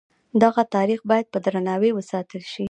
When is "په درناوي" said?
1.33-1.91